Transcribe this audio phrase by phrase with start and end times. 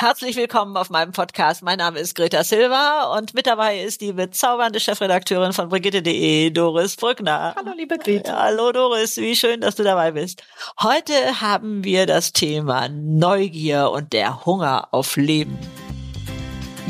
[0.00, 1.64] Herzlich willkommen auf meinem Podcast.
[1.64, 6.94] Mein Name ist Greta Silva und mit dabei ist die bezaubernde Chefredakteurin von Brigitte.de, Doris
[6.94, 7.52] Brückner.
[7.56, 8.38] Hallo, liebe Greta.
[8.40, 9.16] hallo, Doris.
[9.16, 10.44] Wie schön, dass du dabei bist.
[10.80, 15.58] Heute haben wir das Thema Neugier und der Hunger auf Leben.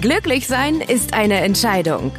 [0.02, 2.12] Glücklich sein ist eine Entscheidung.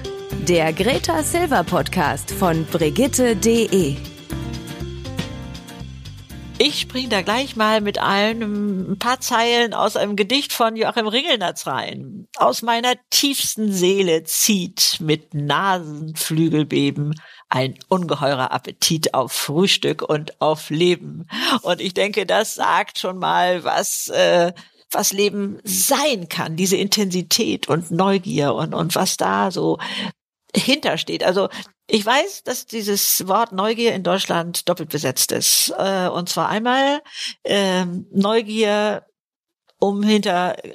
[0.47, 3.95] Der Greta Silva Podcast von Brigitte.de.
[6.61, 11.07] Ich springe da gleich mal mit einem ein paar Zeilen aus einem Gedicht von Joachim
[11.07, 12.27] Ringelnatz rein.
[12.35, 17.15] Aus meiner tiefsten Seele zieht mit Nasenflügelbeben
[17.47, 21.29] ein ungeheurer Appetit auf Frühstück und auf Leben.
[21.61, 24.51] Und ich denke, das sagt schon mal, was äh,
[24.91, 29.77] was Leben sein kann, diese Intensität und Neugier und und was da so
[30.53, 31.23] hintersteht.
[31.23, 31.47] Also
[31.89, 35.73] ich weiß, dass dieses Wort Neugier in Deutschland doppelt besetzt ist.
[35.77, 37.01] Äh, und zwar einmal
[37.43, 39.05] ähm, Neugier,
[39.79, 40.71] um hinter äh,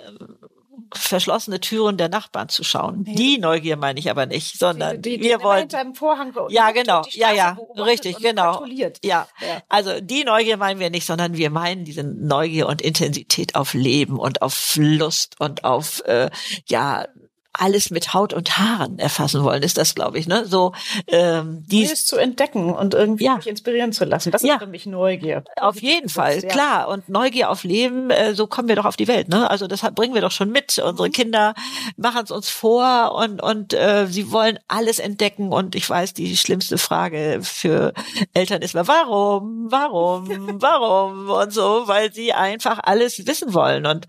[0.92, 3.04] verschlossene Türen der Nachbarn zu schauen.
[3.06, 3.14] Nee.
[3.14, 6.70] Die Neugier meine ich aber nicht, sondern die, die, wir wollen hinter einem Vorhang ja
[6.70, 8.92] genau, ja ja, richtig genau, ja.
[9.02, 9.26] ja.
[9.68, 14.18] Also die Neugier meinen wir nicht, sondern wir meinen diese Neugier und Intensität auf Leben
[14.18, 16.30] und auf Lust und auf äh,
[16.66, 17.06] ja
[17.54, 20.44] alles mit Haut und Haaren erfassen wollen, ist das, glaube ich, ne?
[20.46, 20.72] So
[21.06, 23.36] ähm, dies zu entdecken und irgendwie ja.
[23.36, 24.32] mich inspirieren zu lassen.
[24.32, 24.54] Das ja.
[24.54, 25.44] ist für mich Neugier.
[25.56, 26.48] Auf jeden Fall, ja.
[26.48, 26.88] klar.
[26.88, 29.50] Und Neugier auf Leben, äh, so kommen wir doch auf die Welt, ne?
[29.50, 30.78] Also das bringen wir doch schon mit.
[30.78, 31.12] Unsere mhm.
[31.12, 31.54] Kinder
[31.96, 35.52] machen es uns vor und und äh, sie wollen alles entdecken.
[35.52, 37.92] Und ich weiß, die schlimmste Frage für
[38.32, 40.28] Eltern ist mal, warum, warum,
[40.60, 43.86] warum und so, weil sie einfach alles wissen wollen.
[43.86, 44.06] Und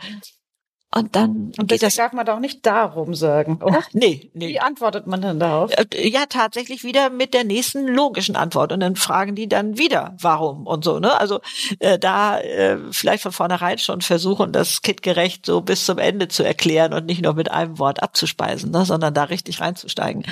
[0.94, 3.59] und dann und geht das darf man doch nicht darum sagen.
[3.61, 3.80] Oder?
[3.81, 4.47] Ach, nee, nee.
[4.47, 5.72] Wie antwortet man denn darauf?
[5.72, 8.72] Äh, ja, tatsächlich wieder mit der nächsten logischen Antwort.
[8.72, 11.00] Und dann fragen die dann wieder, warum und so.
[11.00, 11.19] Ne?
[11.19, 11.42] Also
[11.80, 16.44] äh, da äh, vielleicht von vornherein schon versuchen, das kindgerecht so bis zum Ende zu
[16.44, 18.86] erklären und nicht nur mit einem Wort abzuspeisen, ne?
[18.86, 20.25] sondern da richtig reinzusteigen.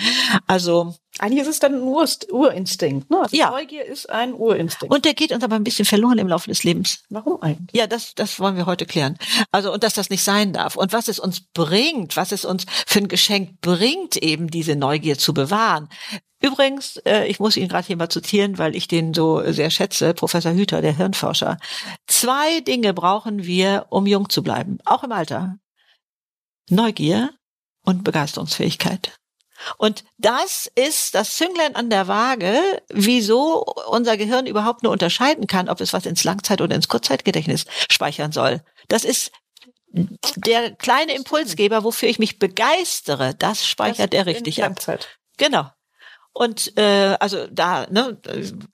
[0.48, 3.10] Also eigentlich ist es dann ein Ur Urinstinkt.
[3.12, 3.20] Ne?
[3.20, 3.52] Also ja.
[3.52, 4.94] Neugier ist ein Urinstinkt.
[4.94, 7.04] Und der geht uns aber ein bisschen verloren im Laufe des Lebens.
[7.10, 7.80] Warum eigentlich?
[7.80, 9.18] Ja, das, das wollen wir heute klären.
[9.52, 10.76] Also, und dass das nicht sein darf.
[10.76, 15.18] Und was es uns bringt, was es uns für ein Geschenk bringt, eben diese Neugier
[15.18, 15.88] zu bewahren.
[16.42, 20.14] Übrigens, äh, ich muss ihn gerade hier mal zitieren, weil ich den so sehr schätze,
[20.14, 21.58] Professor Hüter, der Hirnforscher.
[22.08, 25.58] Zwei Dinge brauchen wir, um jung zu bleiben, auch im Alter.
[26.70, 27.30] Neugier
[27.84, 29.14] und Begeisterungsfähigkeit.
[29.78, 35.70] Und das ist das Zünglein an der Waage, wieso unser Gehirn überhaupt nur unterscheiden kann,
[35.70, 38.62] ob es was ins Langzeit- oder ins Kurzzeitgedächtnis speichern soll.
[38.88, 39.32] Das ist
[40.36, 44.76] der kleine Impulsgeber, wofür ich mich begeistere, das speichert das er richtig ab.
[45.38, 45.70] Genau.
[46.36, 48.20] Und äh, also da, ne,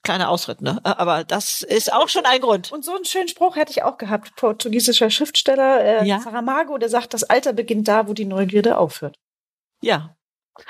[0.02, 0.80] kleiner Ausritt, ne?
[0.82, 2.72] Aber das ist auch schon ein Grund.
[2.72, 6.20] Und so einen schönen Spruch hätte ich auch gehabt, portugiesischer Schriftsteller äh, ja?
[6.20, 9.18] Saramago, der sagt, das Alter beginnt da, wo die Neugierde aufhört.
[9.82, 10.16] Ja,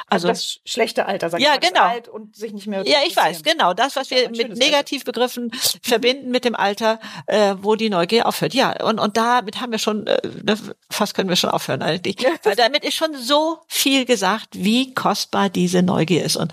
[0.08, 1.82] also, also das schlechte Alter, sag ja, ich genau.
[1.82, 2.86] alt und sich nicht mehr.
[2.86, 3.74] Ja, ich weiß, genau.
[3.74, 5.52] Das, was wir mit Negativbegriffen
[5.82, 8.54] verbinden mit dem Alter, äh, wo die Neugier aufhört.
[8.54, 10.58] Ja, und, und damit haben wir schon, äh, ne,
[10.90, 12.16] fast können wir schon aufhören eigentlich.
[12.42, 16.36] Weil damit ist schon so viel gesagt, wie kostbar diese Neugier ist.
[16.36, 16.52] Und,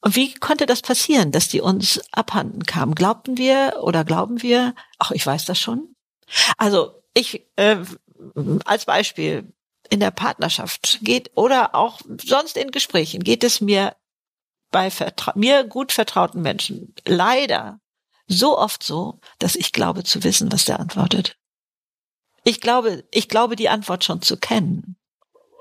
[0.00, 2.94] und wie konnte das passieren, dass die uns abhanden kam?
[2.94, 5.94] Glaubten wir oder glauben wir, ach, ich weiß das schon?
[6.56, 7.78] Also, ich, äh,
[8.64, 9.52] als Beispiel,
[9.90, 13.96] in der Partnerschaft geht oder auch sonst in Gesprächen geht es mir
[14.70, 17.80] bei vertra mir gut vertrauten Menschen leider
[18.28, 21.36] so oft so, dass ich glaube zu wissen, was der antwortet.
[22.44, 24.96] Ich glaube, ich glaube die Antwort schon zu kennen.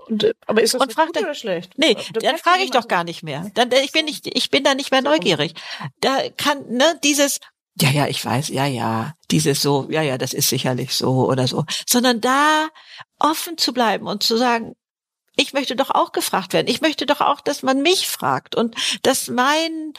[0.08, 1.78] Und, äh, aber ist das und gut oder schlecht?
[1.78, 3.50] Nee, das dann frage ich doch gar nicht mehr.
[3.56, 5.56] Dann ich bin nicht ich bin da nicht mehr neugierig.
[6.02, 7.40] Da kann ne dieses
[7.82, 11.48] ja, ja, ich weiß, ja, ja, dieses so, ja, ja, das ist sicherlich so oder
[11.48, 12.68] so, sondern da
[13.20, 14.76] offen zu bleiben und zu sagen,
[15.36, 16.68] ich möchte doch auch gefragt werden.
[16.68, 19.94] Ich möchte doch auch, dass man mich fragt und dass mein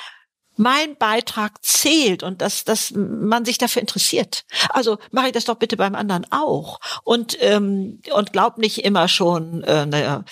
[0.57, 4.45] mein Beitrag zählt und dass, dass man sich dafür interessiert.
[4.69, 6.81] Also mache ich das doch bitte beim anderen auch.
[7.03, 10.25] Und, ähm, und glaub nicht immer schon, äh, naja,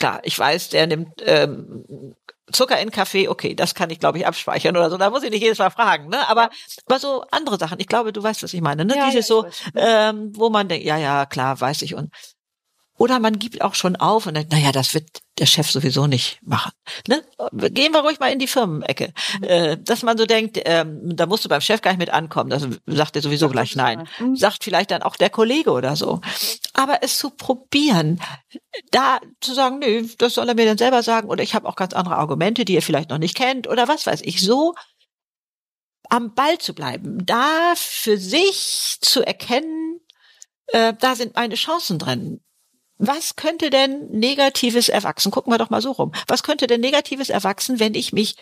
[0.00, 2.16] klar, ich weiß, der nimmt ähm,
[2.50, 4.96] Zucker in Kaffee, okay, das kann ich, glaube ich, abspeichern oder so.
[4.96, 6.28] Da muss ich nicht jedes Mal fragen, ne?
[6.28, 6.50] Aber,
[6.86, 7.78] aber so andere Sachen.
[7.78, 8.96] Ich glaube, du weißt, was ich meine, ne?
[8.96, 9.46] Ja, Dieses ja, so,
[9.76, 11.94] ähm, wo man denkt, ja, ja, klar, weiß ich.
[11.94, 12.12] Und
[12.98, 15.08] oder man gibt auch schon auf und denkt, naja, das wird
[15.38, 16.72] der Chef sowieso nicht machen.
[17.08, 17.22] Ne?
[17.70, 19.12] Gehen wir ruhig mal in die Firmenecke.
[19.38, 19.44] Mhm.
[19.44, 22.50] Äh, dass man so denkt, ähm, da musst du beim Chef gar nicht mit ankommen.
[22.50, 24.06] Das sagt er sowieso gleich nein.
[24.18, 24.36] Mhm.
[24.36, 26.20] Sagt vielleicht dann auch der Kollege oder so.
[26.74, 28.20] Aber es zu probieren,
[28.90, 31.76] da zu sagen, nö, das soll er mir dann selber sagen oder ich habe auch
[31.76, 34.42] ganz andere Argumente, die ihr vielleicht noch nicht kennt oder was weiß ich.
[34.42, 34.74] So
[36.08, 39.98] am Ball zu bleiben, da für sich zu erkennen,
[40.66, 42.40] äh, da sind meine Chancen drin.
[43.04, 45.32] Was könnte denn Negatives erwachsen?
[45.32, 46.12] Gucken wir doch mal so rum.
[46.28, 48.36] Was könnte denn Negatives erwachsen, wenn ich mich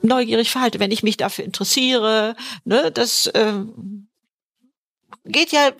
[0.00, 2.34] neugierig verhalte, wenn ich mich dafür interessiere?
[2.64, 4.08] Ne, das ähm,
[5.26, 5.72] geht ja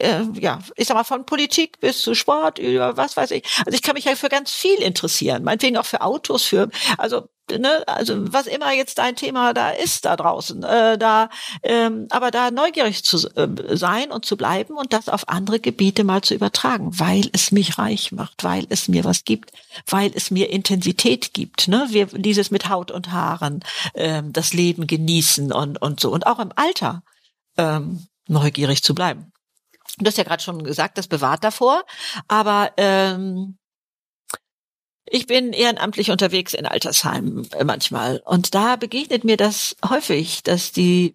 [0.00, 3.44] äh, ja, ich sag mal, von Politik bis zu Sport, über was weiß ich.
[3.66, 7.28] Also ich kann mich ja für ganz viel interessieren, meinetwegen auch für Autos, für, also,
[7.50, 11.28] ne, also was immer jetzt dein Thema da ist da draußen, äh, da,
[11.62, 16.04] ähm, aber da neugierig zu äh, sein und zu bleiben und das auf andere Gebiete
[16.04, 19.52] mal zu übertragen, weil es mich reich macht, weil es mir was gibt,
[19.86, 23.60] weil es mir Intensität gibt, ne, wir dieses mit Haut und Haaren,
[23.94, 27.02] ähm, das Leben genießen und und so und auch im Alter
[27.56, 29.32] ähm, neugierig zu bleiben.
[29.98, 31.84] Du hast ja gerade schon gesagt, das bewahrt davor,
[32.26, 33.58] aber ähm,
[35.06, 40.72] ich bin ehrenamtlich unterwegs in Altersheimen äh, manchmal und da begegnet mir das häufig, dass
[40.72, 41.14] die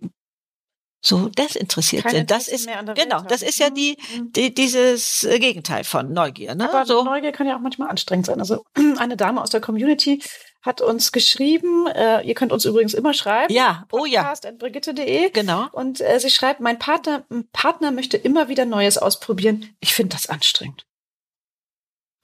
[1.02, 2.32] so desinteressiert Kein sind.
[2.32, 4.34] Das ist genau, das ist ja die, Mhm.
[4.34, 6.70] die dieses äh, Gegenteil von Neugier, ne?
[6.70, 8.40] Aber so Neugier kann ja auch manchmal anstrengend sein.
[8.40, 8.66] Also
[8.98, 10.22] eine Dame aus der Community
[10.62, 13.54] hat uns geschrieben, äh, ihr könnt uns übrigens immer schreiben.
[13.54, 15.30] ja, oh ja, Podcast.brigitte.de.
[15.30, 15.68] genau.
[15.72, 19.74] Und äh, sie schreibt, mein Partner, mein Partner möchte immer wieder Neues ausprobieren.
[19.80, 20.86] Ich finde das anstrengend.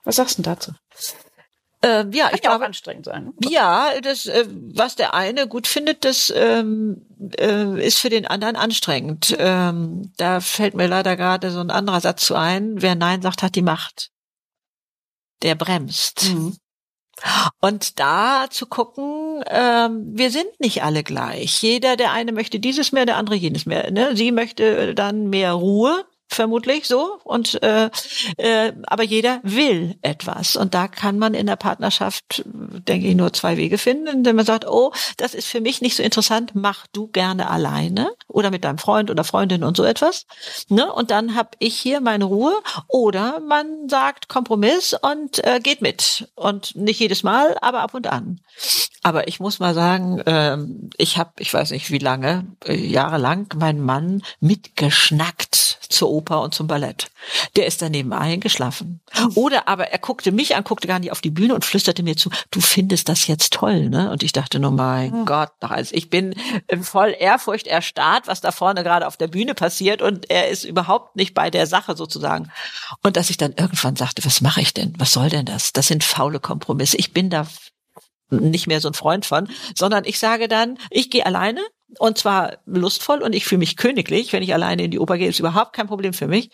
[0.03, 0.71] Was sagst du denn dazu?
[1.85, 3.33] Ähm, ja, Kann ich ja auch glaube, anstrengend sein.
[3.47, 7.05] Ja, das, äh, was der eine gut findet, das ähm,
[7.37, 9.35] äh, ist für den anderen anstrengend.
[9.37, 12.81] Ähm, da fällt mir leider gerade so ein anderer Satz zu ein.
[12.81, 14.09] Wer Nein sagt, hat die Macht.
[15.43, 16.33] Der bremst.
[16.33, 16.57] Mhm.
[17.61, 21.61] Und da zu gucken, ähm, wir sind nicht alle gleich.
[21.61, 23.91] Jeder, der eine möchte dieses mehr, der andere jenes mehr.
[23.91, 24.15] Ne?
[24.15, 27.19] Sie möchte dann mehr Ruhe, vermutlich so.
[27.23, 27.89] Und äh,
[28.37, 30.55] äh, aber jeder will etwas.
[30.55, 34.45] Und da kann man in der Partnerschaft, denke ich, nur zwei Wege finden, indem man
[34.45, 38.63] sagt, oh, das ist für mich nicht so interessant, mach du gerne alleine oder mit
[38.63, 40.25] deinem Freund oder Freundin und so etwas.
[40.69, 40.91] Ne?
[40.91, 42.53] Und dann habe ich hier meine Ruhe.
[42.87, 46.29] Oder man sagt Kompromiss und äh, geht mit.
[46.35, 48.41] Und nicht jedes Mal, aber ab und an.
[49.05, 53.45] Aber ich muss mal sagen, ähm, ich habe, ich weiß nicht wie lange, äh, jahrelang
[53.55, 57.11] meinen Mann mitgeschnackt zur Oper und zum Ballett.
[57.55, 59.01] Der ist daneben eingeschlafen.
[59.35, 62.17] Oder aber er guckte mich an, guckte gar nicht auf die Bühne und flüsterte mir
[62.17, 64.09] zu, du findest das jetzt toll, ne?
[64.09, 66.33] Und ich dachte nur, mein Gott, also ich bin
[66.81, 71.15] voll Ehrfurcht erstarrt, was da vorne gerade auf der Bühne passiert und er ist überhaupt
[71.15, 72.51] nicht bei der Sache sozusagen.
[73.03, 74.95] Und dass ich dann irgendwann sagte, was mache ich denn?
[74.97, 75.73] Was soll denn das?
[75.73, 76.97] Das sind faule Kompromisse.
[76.97, 77.45] Ich bin da
[78.29, 81.61] nicht mehr so ein Freund von, sondern ich sage dann, ich gehe alleine
[81.99, 85.29] und zwar lustvoll und ich fühle mich königlich, wenn ich alleine in die Oper gehe,
[85.29, 86.49] ist überhaupt kein Problem für mich.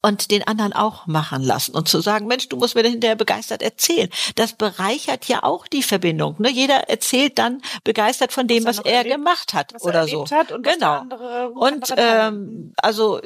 [0.00, 3.62] Und den anderen auch machen lassen und zu sagen, Mensch, du musst mir hinterher begeistert
[3.62, 4.08] erzählen.
[4.36, 6.36] Das bereichert ja auch die Verbindung.
[6.38, 6.50] Ne?
[6.50, 10.06] Jeder erzählt dann begeistert von dem, Was was, er er erlebt- gemacht hat er oder
[10.06, 10.24] so.
[10.30, 10.98] hat und genau.
[10.98, 13.20] andere Und ähm, also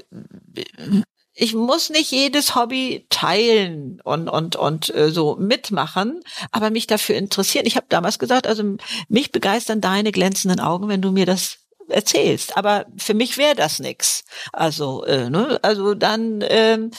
[1.43, 6.21] ich muss nicht jedes Hobby teilen und und und äh, so mitmachen,
[6.53, 7.67] aber mich dafür interessieren.
[7.67, 8.77] Ich habe damals gesagt, also
[9.09, 11.59] mich begeistern deine glänzenden Augen, wenn du mir das
[11.89, 12.57] erzählst.
[12.57, 14.23] Aber für mich wäre das nix.
[14.53, 16.93] Also äh, ne, also dann ähm,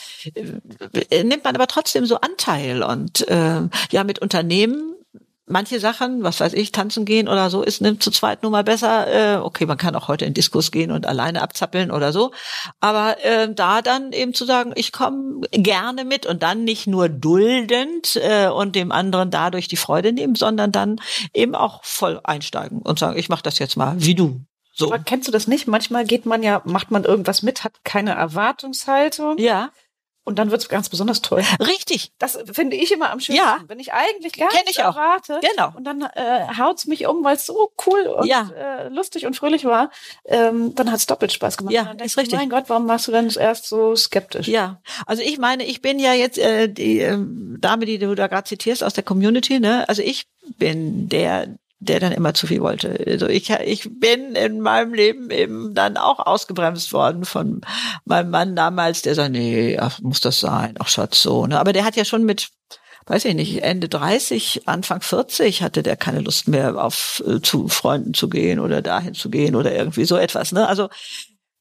[1.10, 3.62] äh, nimmt man aber trotzdem so Anteil und äh,
[3.92, 4.94] ja mit Unternehmen
[5.46, 8.64] manche Sachen, was weiß ich, tanzen gehen oder so, ist nimmt zu zweit nun mal
[8.64, 9.08] besser.
[9.08, 12.32] Äh, okay, man kann auch heute in Diskurs gehen und alleine abzappeln oder so.
[12.80, 17.10] Aber äh, da dann eben zu sagen, ich komme gerne mit und dann nicht nur
[17.10, 21.02] duldend äh, und dem anderen dadurch die Freude nehmen, sondern dann
[21.34, 24.42] eben auch voll einsteigen und sagen, ich mache das jetzt mal wie du.
[24.76, 24.88] So.
[24.88, 25.68] Aber kennst du das nicht?
[25.68, 29.70] Manchmal geht man ja, macht man irgendwas mit, hat keine Erwartungshaltung Ja,
[30.26, 31.44] und dann wird's ganz besonders toll.
[31.60, 32.12] richtig.
[32.20, 33.44] Das finde ich immer am schönsten.
[33.46, 33.58] Ja.
[33.68, 34.96] Wenn ich eigentlich gar Kenn ich auch.
[34.96, 35.72] erwarte Genau.
[35.76, 38.50] und dann äh, haut's mich um, weil es so cool und Ja.
[38.56, 39.90] äh, lustig und fröhlich war,
[40.26, 41.74] ähm, dann hat's doppelt Spaß gemacht.
[41.74, 42.40] Ja, Und dann denkst ist richtig.
[42.40, 44.48] Mein Gott, warum warst du denn erst so skeptisch?
[44.48, 48.28] Ja, also ich meine, ich bin ja jetzt äh, die ähm, Dame, die du da
[48.28, 49.88] gerade zitierst aus der Community, ne?
[49.90, 50.26] Also ich
[50.58, 53.04] bin der, der dann immer zu viel wollte.
[53.08, 57.62] Also ich, ich bin in meinem Leben eben dann auch ausgebremst worden von
[58.06, 61.46] meinem Mann damals, der sagt, nee, ach, muss das sein, ach Schatz, so.
[61.46, 61.60] Ne?
[61.60, 62.50] Aber der hat ja schon mit
[63.06, 67.68] weiß ich nicht, Ende 30, Anfang 40 hatte der keine Lust mehr auf äh, zu
[67.68, 70.52] Freunden zu gehen oder dahin zu gehen oder irgendwie so etwas.
[70.52, 70.68] Ne?
[70.68, 70.90] Also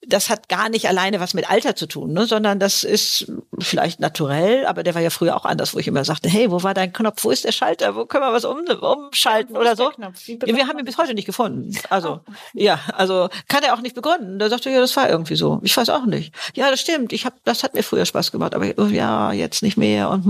[0.06, 4.00] das hat gar nicht alleine was mit Alter zu tun, ne, sondern das ist vielleicht
[4.00, 6.74] naturell, aber der war ja früher auch anders, wo ich immer sagte, hey, wo war
[6.74, 9.90] dein Knopf, wo ist der Schalter, wo können wir was um, umschalten oder so.
[10.26, 11.76] Wir haben ihn bis heute nicht gefunden.
[11.90, 12.20] Also, Oh.
[12.54, 14.38] ja, also kann er auch nicht begründen.
[14.38, 15.60] Da sagte er, ja, das war irgendwie so.
[15.62, 16.34] Ich weiß auch nicht.
[16.54, 17.12] Ja, das stimmt.
[17.12, 20.26] Ich hab, das hat mir früher Spaß gemacht, aber oh, ja, jetzt nicht mehr und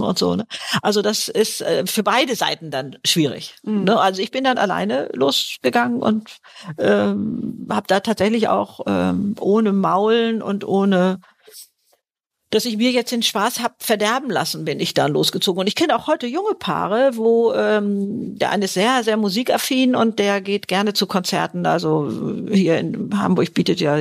[0.00, 0.36] und so.
[0.36, 0.46] Ne?
[0.82, 3.56] Also das ist äh, für beide Seiten dann schwierig.
[3.62, 3.84] Mhm.
[3.84, 3.98] Ne?
[3.98, 6.30] Also ich bin dann alleine losgegangen und
[6.78, 11.20] ähm, habe da tatsächlich auch äh, ähm, ohne Maulen und ohne
[12.50, 15.60] dass ich mir jetzt den Spaß hab verderben lassen, bin ich da losgezogen.
[15.60, 19.94] Und ich kenne auch heute junge Paare, wo ähm, der eine ist sehr, sehr musikaffin
[19.94, 21.66] und der geht gerne zu Konzerten.
[21.66, 22.10] Also
[22.50, 23.98] hier in Hamburg bietet ja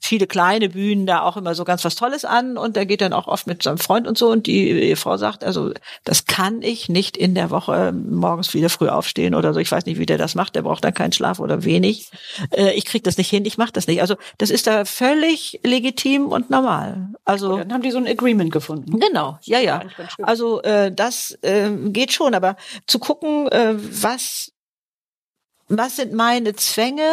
[0.00, 3.12] viele kleine Bühnen da auch immer so ganz was Tolles an und der geht dann
[3.12, 4.30] auch oft mit seinem Freund und so.
[4.30, 5.72] Und die Ehefrau sagt, also
[6.04, 9.60] das kann ich nicht in der Woche morgens wieder früh aufstehen oder so.
[9.60, 10.54] Ich weiß nicht, wie der das macht.
[10.54, 12.10] Der braucht dann keinen Schlaf oder wenig.
[12.50, 14.00] Äh, ich krieg das nicht hin, ich mache das nicht.
[14.00, 17.08] Also das ist da völlig legitim und normal.
[17.24, 19.00] Also dann haben die so ein Agreement gefunden.
[19.00, 19.82] Genau, ja, ja.
[20.22, 24.52] Also äh, das äh, geht schon, aber zu gucken, äh, was
[25.68, 27.08] was sind meine Zwänge,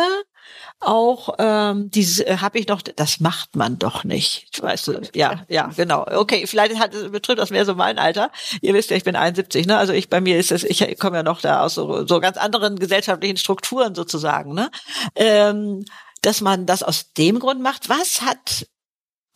[0.81, 4.61] auch ähm, diese äh, habe ich noch, das macht man doch nicht.
[4.61, 6.05] Weißt du, ja, ja, genau.
[6.05, 8.31] Okay, vielleicht hat, betrifft das mehr so mein Alter.
[8.61, 9.77] Ihr wisst ja, ich bin 71, ne?
[9.77, 12.35] Also ich bei mir ist das, ich komme ja noch da aus so, so ganz
[12.35, 14.71] anderen gesellschaftlichen Strukturen sozusagen, ne?
[15.15, 15.85] Ähm,
[16.21, 18.65] dass man das aus dem Grund macht, was hat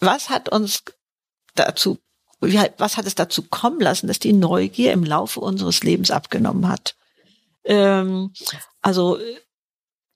[0.04, 0.84] was hat uns
[1.56, 2.00] dazu,
[2.40, 6.96] was hat es dazu kommen lassen, dass die Neugier im Laufe unseres Lebens abgenommen hat?
[7.64, 8.34] Ähm,
[8.82, 9.18] also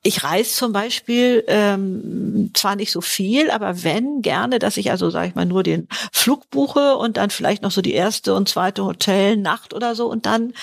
[0.04, 5.10] ich reise zum Beispiel ähm, zwar nicht so viel, aber wenn gerne, dass ich also
[5.10, 8.48] sage ich mal nur den Flug buche und dann vielleicht noch so die erste und
[8.48, 10.54] zweite Hotelnacht oder so und dann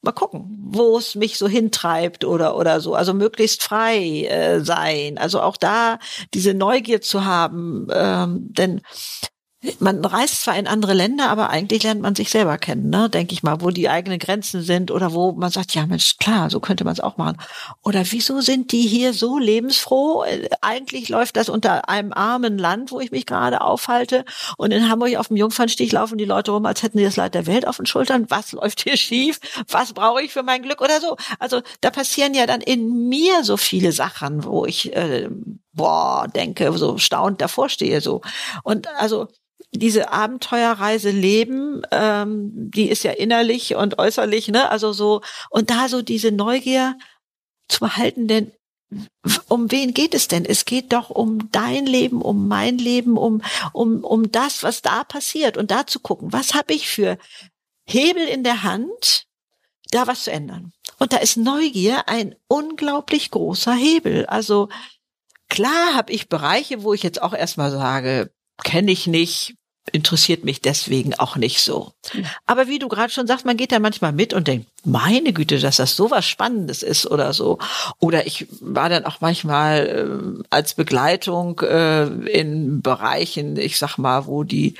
[0.00, 2.94] mal gucken, wo es mich so hintreibt oder oder so.
[2.94, 5.18] Also möglichst frei äh, sein.
[5.18, 5.98] Also auch da
[6.32, 8.80] diese Neugier zu haben, ähm, denn
[9.78, 13.08] man reist zwar in andere Länder, aber eigentlich lernt man sich selber kennen, ne?
[13.08, 16.50] denke ich mal, wo die eigenen Grenzen sind oder wo man sagt, ja Mensch, klar,
[16.50, 17.38] so könnte man es auch machen.
[17.82, 20.24] Oder wieso sind die hier so lebensfroh?
[20.60, 24.24] Eigentlich läuft das unter einem armen Land, wo ich mich gerade aufhalte.
[24.56, 27.34] Und in Hamburg auf dem Jungfernstich laufen die Leute rum, als hätten sie das Leid
[27.34, 28.26] der Welt auf den Schultern.
[28.28, 29.40] Was läuft hier schief?
[29.68, 31.16] Was brauche ich für mein Glück oder so?
[31.38, 35.28] Also da passieren ja dann in mir so viele Sachen, wo ich äh,
[35.74, 38.20] boah denke, so staunend davor stehe so.
[38.62, 39.28] Und also
[39.78, 44.70] diese Abenteuerreise leben, ähm, die ist ja innerlich und äußerlich, ne?
[44.70, 46.96] Also so, und da so diese Neugier
[47.68, 48.52] zu behalten, denn
[49.48, 50.44] um wen geht es denn?
[50.44, 55.02] Es geht doch um dein Leben, um mein Leben, um, um, um das, was da
[55.02, 57.18] passiert und da zu gucken, was habe ich für
[57.86, 59.26] Hebel in der Hand,
[59.90, 60.72] da was zu ändern.
[60.98, 64.26] Und da ist Neugier ein unglaublich großer Hebel.
[64.26, 64.68] Also
[65.48, 69.54] klar habe ich Bereiche, wo ich jetzt auch erstmal sage, kenne ich nicht,
[69.92, 71.92] interessiert mich deswegen auch nicht so.
[72.46, 75.58] Aber wie du gerade schon sagst, man geht da manchmal mit und denkt, meine Güte,
[75.58, 77.58] dass das so was Spannendes ist oder so.
[77.98, 84.26] Oder ich war dann auch manchmal äh, als Begleitung äh, in Bereichen, ich sag mal,
[84.26, 84.74] wo die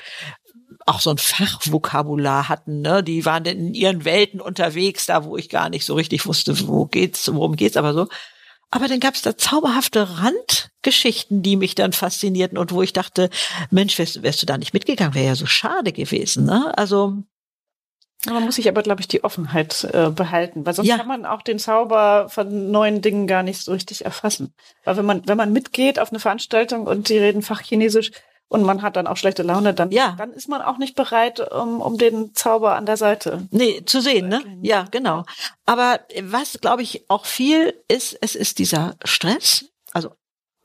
[0.87, 3.03] auch so ein Fachvokabular hatten, ne?
[3.03, 6.87] Die waren in ihren Welten unterwegs, da wo ich gar nicht so richtig wusste, wo
[6.87, 8.09] geht's, worum geht's, aber so.
[8.75, 13.31] Aber dann gab es da zauberhafte Randgeschichten, die mich dann faszinierten und wo ich dachte,
[13.71, 16.45] Mensch, wärst, wärst du da nicht mitgegangen, wäre ja so schade gewesen.
[16.45, 16.77] Ne?
[16.77, 17.23] Also
[18.27, 20.97] man muss sich aber, glaube ich, die Offenheit äh, behalten, weil sonst ja.
[20.97, 24.53] kann man auch den Zauber von neuen Dingen gar nicht so richtig erfassen.
[24.83, 28.11] Weil wenn man, wenn man mitgeht auf eine Veranstaltung und die reden Fachchinesisch,
[28.49, 30.15] und man hat dann auch schlechte Laune, dann, ja.
[30.19, 33.47] dann ist man auch nicht bereit, um, um den Zauber an der Seite.
[33.51, 34.43] Nee, zu sehen, ne?
[34.63, 35.25] Ja, genau.
[35.67, 40.11] Aber was, glaube ich, auch viel ist, es ist dieser Stress, also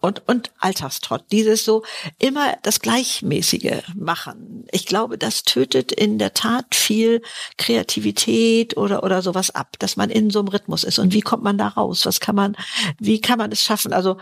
[0.01, 1.83] und, und Alltagstrott, dieses so
[2.19, 4.65] immer das Gleichmäßige machen.
[4.71, 7.21] Ich glaube, das tötet in der Tat viel
[7.57, 10.99] Kreativität oder, oder sowas ab, dass man in so einem Rhythmus ist.
[10.99, 12.05] Und wie kommt man da raus?
[12.05, 12.55] Was kann man,
[12.97, 13.91] wie kann man es schaffen?
[13.91, 14.17] Also,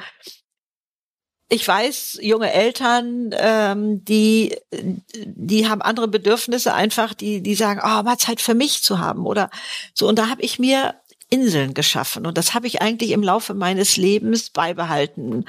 [1.50, 8.04] ich weiß, junge Eltern, ähm, die, die haben andere Bedürfnisse einfach, die, die sagen, oh,
[8.04, 9.50] mal Zeit für mich zu haben oder
[9.94, 10.08] so.
[10.08, 10.96] Und da habe ich mir
[11.30, 15.46] Inseln geschaffen und das habe ich eigentlich im Laufe meines Lebens beibehalten.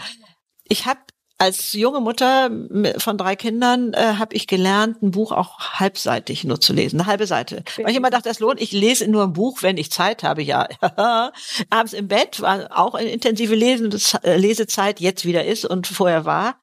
[0.64, 1.00] Ich habe
[1.38, 2.50] als junge Mutter
[2.99, 7.09] von drei Kindern äh, habe ich gelernt, ein Buch auch halbseitig nur zu lesen, eine
[7.09, 7.62] halbe Seite.
[7.76, 10.42] Weil ich immer dachte, das lohnt, ich lese nur ein Buch, wenn ich Zeit habe,
[10.42, 10.68] ja.
[11.71, 16.61] Abends im Bett war auch eine intensive äh, Lesezeit, jetzt wieder ist und vorher war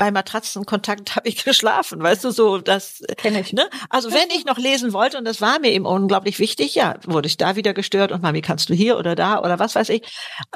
[0.00, 3.52] bei Matratzenkontakt habe ich geschlafen, weißt du, so das kenne ich.
[3.52, 3.68] Ne?
[3.90, 7.26] Also wenn ich noch lesen wollte und das war mir eben unglaublich wichtig, ja, wurde
[7.26, 10.02] ich da wieder gestört und Mami, kannst du hier oder da oder was weiß ich.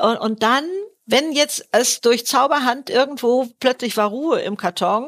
[0.00, 0.64] Und, und dann
[1.06, 5.06] wenn jetzt es durch Zauberhand irgendwo plötzlich war Ruhe im Karton,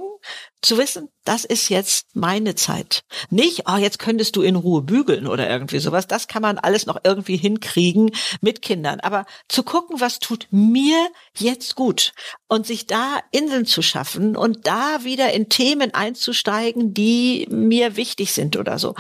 [0.62, 3.04] zu wissen, das ist jetzt meine Zeit.
[3.30, 6.06] Nicht, oh, jetzt könntest du in Ruhe bügeln oder irgendwie sowas.
[6.06, 8.10] Das kann man alles noch irgendwie hinkriegen
[8.40, 9.00] mit Kindern.
[9.00, 12.12] Aber zu gucken, was tut mir jetzt gut
[12.48, 18.32] und sich da Inseln zu schaffen und da wieder in Themen einzusteigen, die mir wichtig
[18.32, 18.94] sind oder so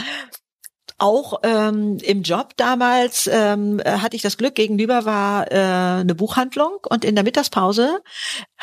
[0.98, 6.78] auch ähm, im Job damals ähm, hatte ich das Glück, gegenüber war äh, eine Buchhandlung
[6.88, 8.02] und in der Mittagspause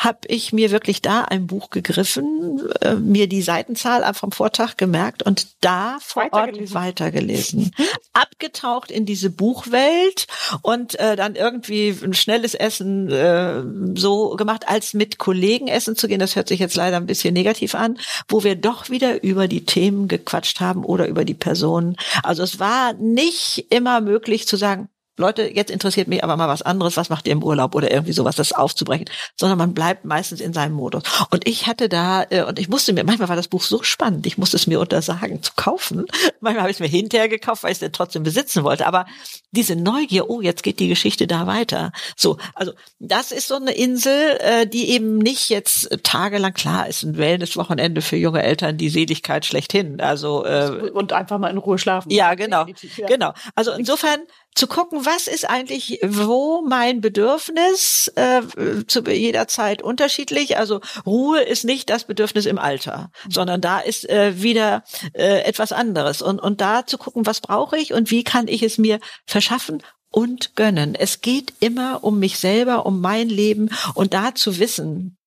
[0.04, 5.24] habe ich mir wirklich da ein Buch gegriffen, äh, mir die Seitenzahl vom Vortag gemerkt
[5.24, 7.74] und da vor Ort weitergelesen.
[8.12, 10.28] Abgetaucht in diese Buchwelt
[10.62, 13.64] und äh, dann irgendwie ein schnelles Essen äh,
[13.96, 16.20] so gemacht, als mit Kollegen essen zu gehen.
[16.20, 19.66] Das hört sich jetzt leider ein bisschen negativ an, wo wir doch wieder über die
[19.66, 21.96] Themen gequatscht haben oder über die Personen.
[22.24, 26.64] Also es war nicht immer möglich zu sagen, Leute, jetzt interessiert mich aber mal was
[26.64, 29.06] anderes, was macht ihr im Urlaub oder irgendwie sowas, das aufzubrechen,
[29.40, 31.04] sondern man bleibt meistens in seinem Modus.
[31.30, 34.26] Und ich hatte da, äh, und ich musste mir, manchmal war das Buch so spannend,
[34.26, 36.06] ich musste es mir untersagen zu kaufen.
[36.40, 38.88] Manchmal habe ich es mir hinterher gekauft, weil ich es dann trotzdem besitzen wollte.
[38.88, 39.06] Aber
[39.52, 41.92] diese Neugier, oh, jetzt geht die Geschichte da weiter.
[42.18, 47.04] So, also das ist so eine Insel, äh, die eben nicht jetzt tagelang, klar, ist
[47.04, 50.02] ein Wellness-Wochenende für junge Eltern, die Seligkeit schlechthin.
[50.02, 52.10] Also äh, Und einfach mal in Ruhe schlafen.
[52.10, 52.66] Ja, genau.
[52.98, 53.08] Ja.
[53.08, 53.34] Genau.
[53.56, 54.20] Also insofern
[54.56, 58.42] zu gucken, was ist eigentlich, wo mein Bedürfnis äh,
[58.88, 60.58] zu jeder Zeit unterschiedlich.
[60.58, 64.84] Also Ruhe ist nicht das Bedürfnis im Alter, sondern da ist äh, wieder
[65.14, 66.22] äh, etwas anderes.
[66.22, 69.82] Und, und da zu gucken, was brauche ich und wie kann ich es mir verschaffen
[70.10, 70.96] und gönnen.
[70.96, 75.18] Es geht immer um mich selber, um mein Leben und da zu wissen,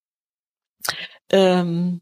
[1.30, 2.00] ähm,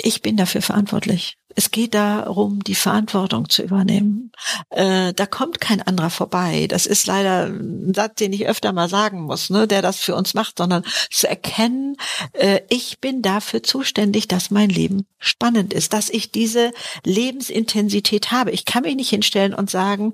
[0.00, 1.36] ich bin dafür verantwortlich.
[1.56, 4.30] Es geht darum, die Verantwortung zu übernehmen.
[4.70, 6.68] Äh, da kommt kein anderer vorbei.
[6.68, 10.14] Das ist leider ein Satz, den ich öfter mal sagen muss, ne, der das für
[10.14, 11.96] uns macht, sondern zu erkennen,
[12.34, 16.70] äh, ich bin dafür zuständig, dass mein Leben spannend ist, dass ich diese
[17.04, 18.52] Lebensintensität habe.
[18.52, 20.12] Ich kann mich nicht hinstellen und sagen,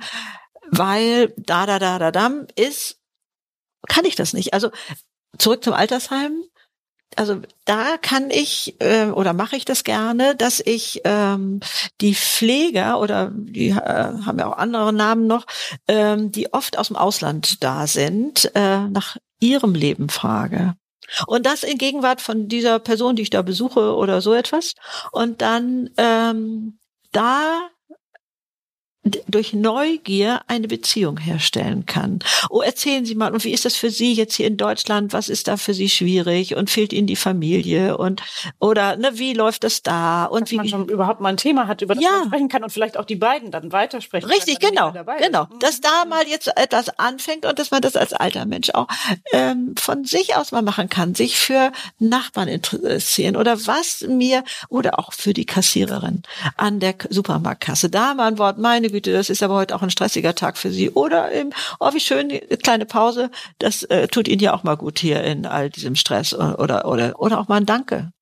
[0.71, 3.01] weil da, da, da, da, dam ist,
[3.87, 4.55] kann ich das nicht.
[4.55, 4.71] Also
[5.37, 6.43] zurück zum Altersheim
[7.17, 11.61] also da kann ich äh, oder mache ich das gerne, dass ich ähm,
[12.01, 15.47] die Pfleger oder die äh, haben ja auch andere Namen noch,
[15.89, 20.75] ähm, die oft aus dem Ausland da sind, äh, nach ihrem Leben frage.
[21.27, 24.75] Und das in Gegenwart von dieser Person, die ich da besuche oder so etwas.
[25.13, 26.79] Und dann ähm,
[27.13, 27.69] da
[29.29, 32.21] durch Neugier eine Beziehung herstellen kann.
[32.49, 35.13] Oh, erzählen Sie mal, und wie ist das für Sie jetzt hier in Deutschland?
[35.13, 36.57] Was ist da für Sie schwierig?
[36.57, 37.99] Und fehlt Ihnen die Familie?
[37.99, 38.23] Und
[38.61, 40.25] oder ne, wie läuft das da?
[40.25, 42.11] Und Dass wie man schon überhaupt mal ein Thema hat, über das Ja.
[42.21, 44.29] man sprechen kann und vielleicht auch die beiden dann weitersprechen.
[44.31, 45.27] Richtig, wenn genau, dabei ist.
[45.27, 45.45] genau.
[45.53, 45.59] Mhm.
[45.59, 48.87] Dass da mal jetzt etwas anfängt und dass man das als alter Mensch auch
[49.33, 54.99] ähm, von sich aus mal machen kann, sich für Nachbarn interessieren oder was mir oder
[54.99, 56.23] auch für die Kassiererin
[56.57, 57.91] an der Supermarktkasse.
[57.91, 60.71] Da mal ein Wort, meine Güte, das ist aber heute auch ein stressiger Tag für
[60.71, 60.91] Sie.
[60.91, 62.31] Oder eben, oh, wie schön,
[62.63, 66.33] kleine Pause, das äh, tut Ihnen ja auch mal gut hier in all diesem Stress
[66.35, 68.13] oder oder oder auch mal ein Danke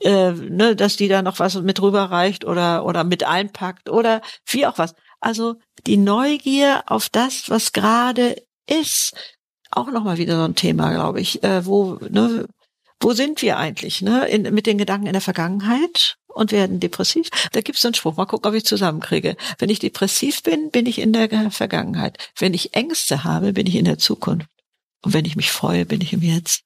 [0.00, 4.66] äh, ne, dass die da noch was mit rüberreicht oder oder mit einpackt oder wie
[4.66, 4.94] auch was.
[5.20, 9.14] Also die Neugier auf das, was gerade ist,
[9.70, 11.42] auch noch mal wieder so ein Thema, glaube ich.
[11.42, 12.46] Äh, wo ne,
[13.00, 14.02] wo sind wir eigentlich?
[14.02, 17.28] Ne, in, mit den Gedanken in der Vergangenheit und werden depressiv.
[17.52, 18.16] Da gibt's so einen Spruch.
[18.16, 19.36] Mal gucken, ob ich zusammenkriege.
[19.58, 22.18] Wenn ich depressiv bin, bin ich in der Vergangenheit.
[22.38, 24.48] Wenn ich Ängste habe, bin ich in der Zukunft.
[25.02, 26.62] Und wenn ich mich freue, bin ich im Jetzt.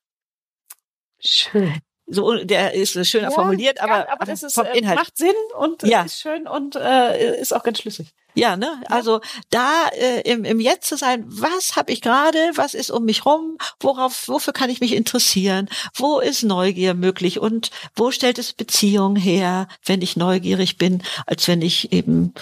[1.21, 1.81] Schön.
[2.09, 4.97] So, der ist schöner formuliert, aber, ja, aber das ist, vom äh, Inhalt.
[4.99, 6.03] macht Sinn und äh, Ja.
[6.03, 8.13] ist schön und äh, ist auch ganz schlüssig.
[8.37, 8.83] Ja, ne?
[8.91, 13.07] Also da äh, im, im Jetzt zu sein, was habe ich gerade, was ist um
[13.07, 17.39] mich rum, worauf, wofür kann ich mich interessieren, wo ist Neugier möglich?
[17.39, 22.35] Und wo stellt es Beziehung her, wenn ich neugierig bin, als wenn ich eben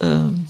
[0.00, 0.48] ähm,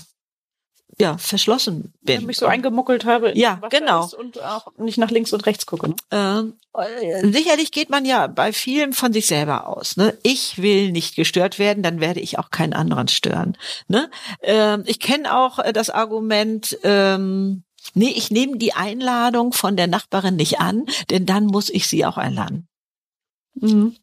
[1.00, 2.20] ja verschlossen Wenn bin.
[2.20, 4.08] ich mich so eingemuckelt habe, Ja, genau.
[4.18, 5.88] und auch nicht nach links und rechts gucke.
[5.90, 5.96] Ne?
[6.10, 9.96] Ähm, äh, sicherlich geht man ja bei vielen von sich selber aus.
[9.96, 10.16] Ne?
[10.22, 13.56] Ich will nicht gestört werden, dann werde ich auch keinen anderen stören.
[13.88, 14.10] Ne?
[14.42, 17.62] Ähm, ich kenne auch äh, das Argument, ähm,
[17.94, 22.04] nee, ich nehme die Einladung von der Nachbarin nicht an, denn dann muss ich sie
[22.06, 22.67] auch einladen.
[23.60, 23.96] Mhm.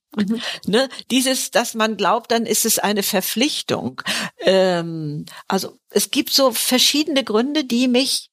[0.66, 0.88] Ne?
[1.12, 4.02] Dieses, dass man glaubt, dann ist es eine Verpflichtung.
[4.40, 8.30] Ähm, also es gibt so verschiedene Gründe, die mich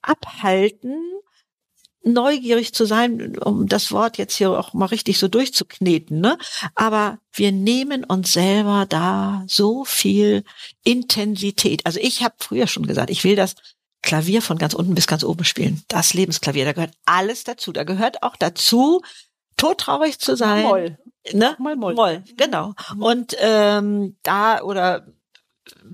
[0.00, 0.96] abhalten,
[2.02, 6.20] neugierig zu sein, um das Wort jetzt hier auch mal richtig so durchzukneten.
[6.20, 6.38] Ne?
[6.74, 10.44] Aber wir nehmen uns selber da so viel
[10.84, 11.84] Intensität.
[11.84, 13.54] Also ich habe früher schon gesagt, ich will das
[14.02, 15.82] Klavier von ganz unten bis ganz oben spielen.
[15.88, 17.72] Das Lebensklavier, da gehört alles dazu.
[17.72, 19.02] Da gehört auch dazu,
[19.58, 20.62] todtraurig zu sein.
[20.62, 20.98] Moll.
[21.32, 21.56] Ne?
[21.58, 21.94] Mal Moll.
[21.94, 22.72] Moll, genau.
[22.98, 25.06] Und ähm, da oder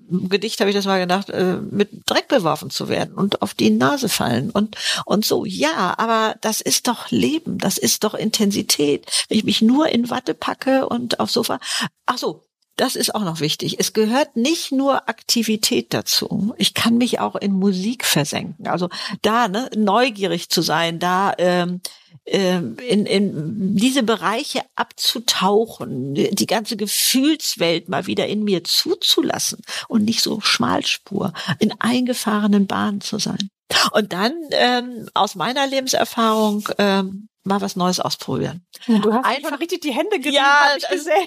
[0.08, 3.54] im Gedicht habe ich das mal gedacht, äh, mit Dreck beworfen zu werden und auf
[3.54, 5.44] die Nase fallen und und so.
[5.44, 9.06] Ja, aber das ist doch Leben, das ist doch Intensität.
[9.28, 11.58] Wenn ich mich nur in Watte packe und aufs Sofa.
[12.06, 12.44] Ach so,
[12.76, 13.78] das ist auch noch wichtig.
[13.78, 16.54] Es gehört nicht nur Aktivität dazu.
[16.58, 18.66] Ich kann mich auch in Musik versenken.
[18.66, 18.88] Also
[19.22, 21.80] da ne, neugierig zu sein, da ähm,
[22.24, 30.22] in, in diese Bereiche abzutauchen, die ganze Gefühlswelt mal wieder in mir zuzulassen und nicht
[30.22, 33.50] so Schmalspur in eingefahrenen Bahnen zu sein.
[33.92, 38.66] Und dann ähm, aus meiner Lebenserfahrung ähm, mal was Neues ausprobieren.
[38.86, 40.76] Du hast einfach richtig die Hände gerieben, ja,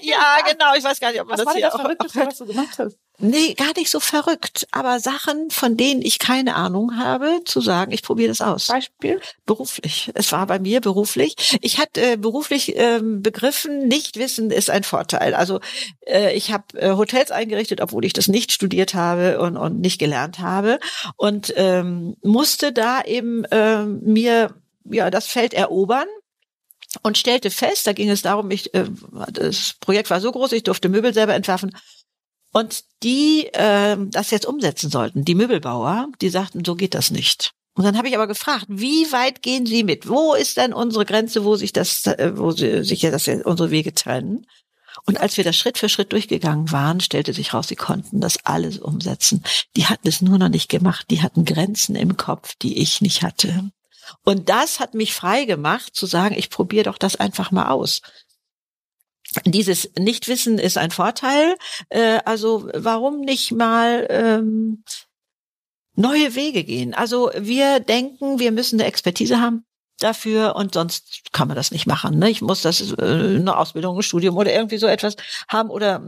[0.02, 0.74] ja, genau.
[0.76, 2.78] Ich weiß gar nicht, ob man was das war hier das Verrückteste, was du gemacht
[2.78, 2.98] hast?
[3.20, 4.68] Nee, gar nicht so verrückt.
[4.70, 8.68] Aber Sachen, von denen ich keine Ahnung habe, zu sagen, ich probiere das aus.
[8.68, 9.20] Beispiel?
[9.44, 10.12] Beruflich.
[10.14, 11.58] Es war bei mir beruflich.
[11.60, 15.34] Ich hatte äh, beruflich ähm, begriffen, nicht wissen ist ein Vorteil.
[15.34, 15.58] Also
[16.06, 19.98] äh, ich habe äh, Hotels eingerichtet, obwohl ich das nicht studiert habe und, und nicht
[19.98, 20.78] gelernt habe.
[21.16, 26.06] Und ähm, musste da eben äh, mir ja das Feld erobern
[27.02, 28.86] und stellte fest, da ging es darum, ich, äh,
[29.32, 31.76] das Projekt war so groß, ich durfte Möbel selber entwerfen.
[32.52, 37.52] Und die äh, das jetzt umsetzen sollten, die Möbelbauer, die sagten, so geht das nicht.
[37.74, 40.08] Und dann habe ich aber gefragt, wie weit gehen Sie mit?
[40.08, 43.70] Wo ist denn unsere Grenze, wo sich das, äh, wo sie, sich ja das, unsere
[43.70, 44.46] Wege trennen?
[45.04, 48.44] Und als wir das Schritt für Schritt durchgegangen waren, stellte sich raus, sie konnten das
[48.44, 49.44] alles umsetzen.
[49.76, 51.06] Die hatten es nur noch nicht gemacht.
[51.10, 53.70] Die hatten Grenzen im Kopf, die ich nicht hatte.
[54.24, 58.02] Und das hat mich frei gemacht, zu sagen, ich probiere doch das einfach mal aus.
[59.44, 61.56] Dieses Nichtwissen ist ein Vorteil.
[61.90, 64.84] Äh, also warum nicht mal ähm,
[65.94, 66.94] neue Wege gehen?
[66.94, 69.64] Also wir denken, wir müssen eine Expertise haben
[69.98, 72.18] dafür und sonst kann man das nicht machen.
[72.18, 72.30] Ne?
[72.30, 75.16] Ich muss das äh, eine Ausbildung, ein Studium oder irgendwie so etwas
[75.48, 76.02] haben oder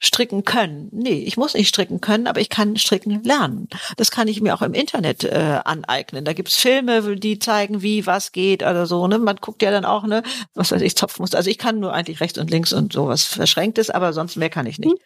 [0.00, 0.88] stricken können.
[0.92, 3.68] Nee, ich muss nicht stricken können, aber ich kann stricken lernen.
[3.98, 6.24] Das kann ich mir auch im Internet äh, aneignen.
[6.24, 9.06] Da gibt's Filme, die zeigen, wie was geht oder so.
[9.06, 9.18] Ne?
[9.18, 10.22] Man guckt ja dann auch, ne,
[10.54, 11.36] was weiß ich, Zopfmuster.
[11.36, 14.66] Also ich kann nur eigentlich rechts und links und sowas Verschränktes, aber sonst mehr kann
[14.66, 14.96] ich nicht.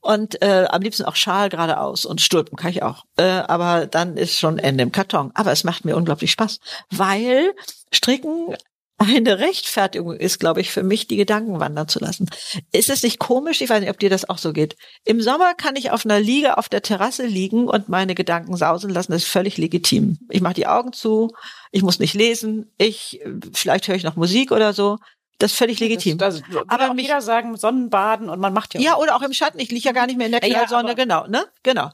[0.00, 3.04] Und äh, am liebsten auch Schal geradeaus und Stulpen kann ich auch.
[3.16, 5.30] Äh, aber dann ist schon Ende im Karton.
[5.34, 6.60] Aber es macht mir unglaublich Spaß,
[6.90, 7.54] weil
[7.92, 8.56] Stricken
[9.00, 12.28] eine Rechtfertigung ist, glaube ich, für mich, die Gedanken wandern zu lassen.
[12.70, 13.62] Ist es nicht komisch?
[13.62, 14.76] Ich weiß nicht, ob dir das auch so geht.
[15.04, 18.90] Im Sommer kann ich auf einer Liege auf der Terrasse liegen und meine Gedanken sausen
[18.90, 19.12] lassen.
[19.12, 20.18] Das ist völlig legitim.
[20.28, 21.32] Ich mache die Augen zu,
[21.72, 23.22] ich muss nicht lesen, ich
[23.54, 24.98] vielleicht höre ich noch Musik oder so.
[25.38, 26.18] Das ist völlig legitim.
[26.18, 28.80] Das, das aber auch mich, jeder sagen Sonnenbaden und man macht ja.
[28.80, 29.58] Ja, oder auch im Schatten.
[29.60, 30.88] Ich liege ja gar nicht mehr in der Knallsonne.
[30.88, 31.46] Ja, genau, ne?
[31.62, 31.90] Genau.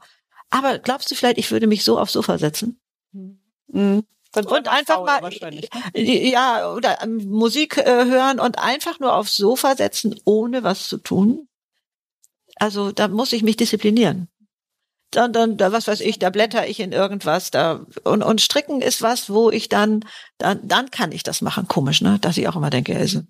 [0.49, 2.81] Aber glaubst du vielleicht, ich würde mich so aufs Sofa setzen?
[3.13, 4.03] Mhm
[4.35, 5.67] und einfach mal ne?
[5.95, 10.97] ja oder ähm, Musik äh, hören und einfach nur aufs Sofa setzen ohne was zu
[10.97, 11.47] tun.
[12.55, 14.29] Also da muss ich mich disziplinieren.
[15.11, 18.81] Dann dann da was weiß ich, da blätter ich in irgendwas da und und stricken
[18.81, 20.03] ist was, wo ich dann
[20.37, 21.67] dann dann kann ich das machen.
[21.67, 22.19] Komisch, ne?
[22.19, 23.21] Dass ich auch immer denke, also,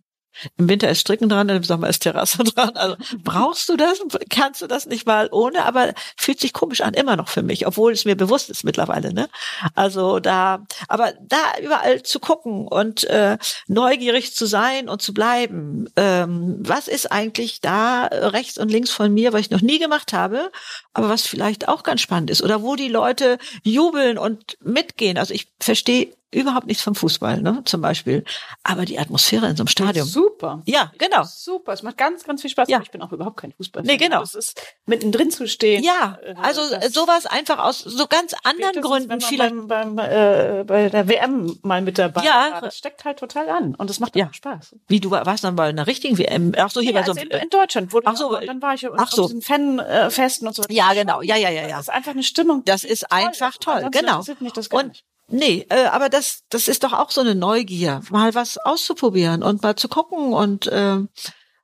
[0.58, 2.76] im Winter ist Stricken dran, im Sommer ist Terrasse dran.
[2.76, 4.00] Also brauchst du das?
[4.30, 5.66] Kannst du das nicht mal ohne?
[5.66, 9.14] Aber fühlt sich komisch an, immer noch für mich, obwohl es mir bewusst ist mittlerweile.
[9.14, 9.30] Ne?
[9.76, 15.90] Also da, aber da überall zu gucken und äh, neugierig zu sein und zu bleiben.
[15.96, 20.14] Ähm, was ist eigentlich da rechts und links von mir, was ich noch nie gemacht
[20.14, 20.52] habe,
[20.94, 22.42] aber was vielleicht auch ganz spannend ist?
[22.42, 25.18] Oder wo die Leute jubeln und mitgehen.
[25.18, 28.26] Also ich verstehe überhaupt nichts vom Fußball, ne, zum Beispiel.
[28.64, 30.06] Aber die Atmosphäre in so einem Stadion.
[30.06, 30.62] Super.
[30.66, 31.24] Ja, genau.
[31.24, 31.74] Super.
[31.74, 32.68] Es macht ganz, ganz viel Spaß.
[32.68, 32.82] Ja.
[32.82, 33.84] Ich bin auch überhaupt kein Fußball.
[33.84, 34.22] Nee, genau.
[34.22, 35.84] Es ist mittendrin zu stehen.
[35.84, 39.22] Ja, äh, also sowas einfach aus so ganz anderen Gründen.
[39.22, 42.24] Vielleicht beim, beim äh, bei der WM mal mit dabei.
[42.24, 42.62] Ja, war.
[42.62, 44.76] das steckt halt total an und es macht ja Spaß.
[44.88, 46.52] Wie du warst dann bei einer richtigen WM?
[46.58, 47.94] Ach so hier ja, bei so also in, in Deutschland.
[47.94, 49.28] Wo ach so, dann war ich ach so.
[49.28, 50.64] diesen Fanfesten und so.
[50.70, 51.22] Ja, genau.
[51.22, 51.78] Ja, ja, ja, ja.
[51.78, 52.64] Das ist einfach eine Stimmung.
[52.66, 53.88] Das ist einfach toll.
[53.92, 54.24] Genau.
[54.40, 55.06] Mich das gar und nicht.
[55.30, 59.62] Nee, äh, aber das, das ist doch auch so eine Neugier, mal was auszuprobieren und
[59.62, 61.00] mal zu gucken und äh,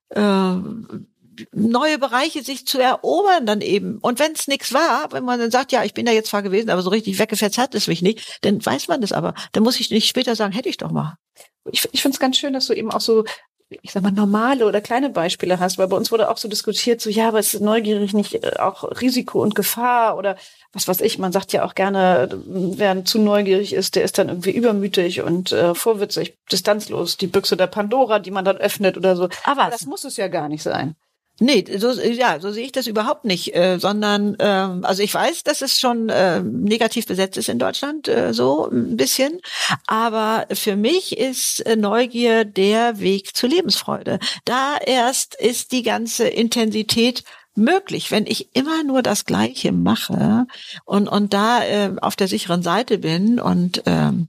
[0.09, 0.55] äh,
[1.51, 3.99] neue Bereiche sich zu erobern dann eben.
[3.99, 6.43] Und wenn es nichts war, wenn man dann sagt, ja, ich bin da jetzt zwar
[6.43, 9.33] gewesen, aber so richtig weggefetzt hat es mich nicht, dann weiß man das aber.
[9.53, 11.17] Dann muss ich nicht später sagen, hätte ich doch mal.
[11.71, 13.23] Ich, ich finde es ganz schön, dass du eben auch so
[13.69, 17.01] ich sag mal, normale oder kleine Beispiele hast, weil bei uns wurde auch so diskutiert,
[17.01, 20.35] so ja, aber ist neugierig nicht äh, auch Risiko und Gefahr oder
[20.73, 24.29] was weiß ich, man sagt ja auch gerne, wer zu neugierig ist, der ist dann
[24.29, 29.15] irgendwie übermütig und äh, vorwitzig, distanzlos, die Büchse der Pandora, die man dann öffnet oder
[29.15, 29.25] so.
[29.45, 30.95] Aber, aber das muss es ja gar nicht sein.
[31.39, 35.43] Nee, so, ja, so sehe ich das überhaupt nicht, äh, sondern ähm, also ich weiß,
[35.43, 39.39] dass es schon äh, negativ besetzt ist in Deutschland, äh, so ein bisschen,
[39.87, 44.19] aber für mich ist äh, Neugier der Weg zur Lebensfreude.
[44.45, 47.23] Da erst ist die ganze Intensität
[47.55, 50.45] möglich, wenn ich immer nur das Gleiche mache
[50.85, 54.27] und und da äh, auf der sicheren Seite bin und ähm,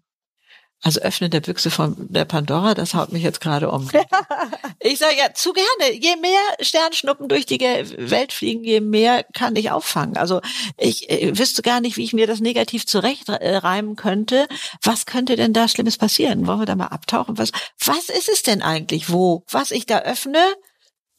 [0.82, 3.90] Also öffnen der Büchse von der Pandora, das haut mich jetzt gerade um.
[4.80, 5.94] ich sage ja zu gerne.
[5.94, 10.18] Je mehr Sternschnuppen durch die Welt fliegen, je mehr kann ich auffangen.
[10.18, 10.42] Also
[10.76, 14.46] ich äh, wüsste gar nicht, wie ich mir das negativ zurechtreimen könnte.
[14.82, 16.46] Was könnte denn da Schlimmes passieren?
[16.46, 17.38] Wollen wir da mal abtauchen?
[17.38, 20.42] Was, was ist es denn eigentlich, wo, was ich da öffne,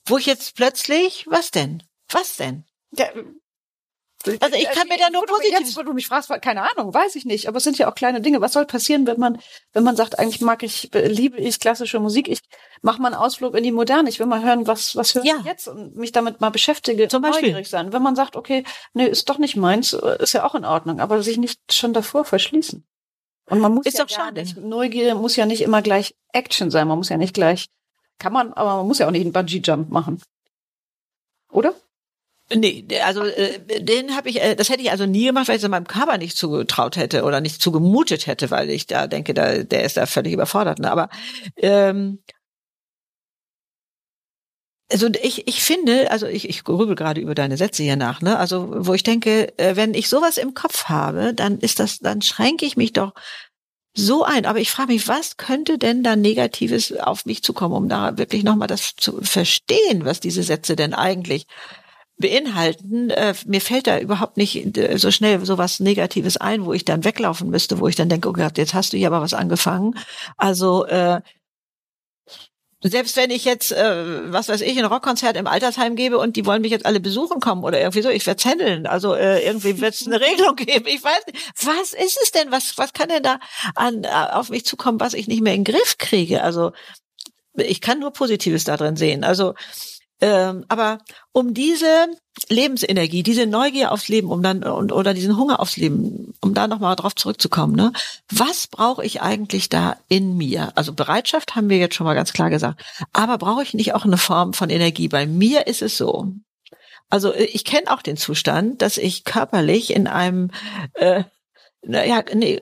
[0.06, 1.82] wo ich jetzt plötzlich, was denn?
[2.10, 2.65] Was denn?
[2.91, 3.08] Ja,
[4.40, 5.58] also ich kann mir da nur wo positiv.
[5.58, 7.48] Du, jetzt, wo du mich fragst, keine Ahnung, weiß ich nicht.
[7.48, 8.42] Aber es sind ja auch kleine Dinge.
[8.42, 9.40] Was soll passieren, wenn man,
[9.74, 12.40] wenn man sagt, eigentlich mag ich, liebe ich klassische Musik, ich
[12.82, 14.10] mache mal einen Ausflug in die Moderne.
[14.10, 15.36] Ich will mal hören, was, was höre ja.
[15.40, 17.50] ich jetzt und mich damit mal beschäftige, Zum Beispiel.
[17.50, 17.94] neugierig sein.
[17.94, 21.22] Wenn man sagt, okay, nee, ist doch nicht meins, ist ja auch in Ordnung, aber
[21.24, 22.86] sich nicht schon davor verschließen.
[23.48, 24.42] Und man muss ist ja doch schade.
[24.42, 26.88] Nicht, Neugier muss ja nicht immer gleich Action sein.
[26.88, 27.68] Man muss ja nicht gleich,
[28.18, 30.22] kann man, aber man muss ja auch nicht einen Bungee Jump machen.
[31.52, 31.74] Oder?
[32.54, 35.64] Nee, also äh, den habe ich, äh, das hätte ich also nie gemacht, weil ich
[35.64, 39.64] es meinem Körper nicht zugetraut hätte oder nicht zugemutet hätte, weil ich da denke, da,
[39.64, 40.78] der ist da völlig überfordert.
[40.78, 40.92] Ne?
[40.92, 41.10] Aber
[41.58, 42.20] ähm,
[44.92, 48.38] also ich, ich finde, also ich, ich grübel gerade über deine Sätze hier nach, ne?
[48.38, 52.22] Also wo ich denke, äh, wenn ich sowas im Kopf habe, dann ist das, dann
[52.22, 53.14] schränke ich mich doch
[53.96, 54.46] so ein.
[54.46, 58.44] Aber ich frage mich, was könnte denn da Negatives auf mich zukommen, um da wirklich
[58.44, 61.48] nochmal das zu verstehen, was diese Sätze denn eigentlich
[62.17, 63.10] beinhalten.
[63.10, 67.04] Äh, mir fällt da überhaupt nicht äh, so schnell sowas Negatives ein, wo ich dann
[67.04, 69.95] weglaufen müsste, wo ich dann denke, oh Gott, jetzt hast du hier aber was angefangen.
[70.38, 71.21] Also äh,
[72.82, 76.45] selbst wenn ich jetzt, äh, was weiß ich, ein Rockkonzert im Altersheim gebe und die
[76.45, 78.86] wollen mich jetzt alle besuchen kommen oder irgendwie so, ich werde händeln.
[78.86, 80.86] Also äh, irgendwie wird es eine Regelung geben.
[80.88, 82.51] Ich weiß nicht, was ist es denn?
[82.51, 83.39] Was, was kann denn da
[83.73, 86.43] an, äh, auf mich zukommen, was ich nicht mehr in den Griff kriege?
[86.43, 86.73] Also
[87.56, 89.23] ich kann nur Positives da drin sehen.
[89.23, 89.56] Also
[90.21, 90.99] ähm, aber
[91.34, 92.08] um diese
[92.49, 96.67] Lebensenergie, diese Neugier aufs Leben, um dann und, oder diesen Hunger aufs Leben, um da
[96.67, 97.91] nochmal drauf zurückzukommen, ne?
[98.32, 100.71] Was brauche ich eigentlich da in mir?
[100.75, 102.82] Also Bereitschaft haben wir jetzt schon mal ganz klar gesagt.
[103.13, 105.08] Aber brauche ich nicht auch eine Form von Energie?
[105.08, 106.34] Bei mir ist es so.
[107.10, 110.51] Also äh, ich kenne auch den Zustand, dass ich körperlich in einem,
[110.93, 111.23] äh,
[111.82, 112.62] naja, nee,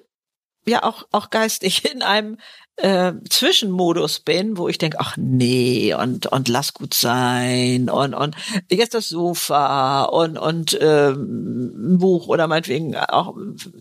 [0.65, 2.37] ja auch auch geistig in einem
[2.77, 8.36] äh, Zwischenmodus bin, wo ich denke, ach nee, und und lass gut sein und und
[8.69, 13.36] jetzt das Sofa und und ähm, Buch oder meinetwegen auch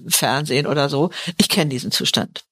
[0.08, 1.10] Fernsehen oder so.
[1.38, 2.44] Ich kenne diesen Zustand.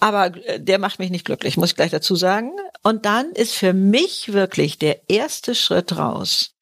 [0.00, 2.52] Aber äh, der macht mich nicht glücklich, muss ich gleich dazu sagen.
[2.82, 6.54] Und dann ist für mich wirklich der erste Schritt raus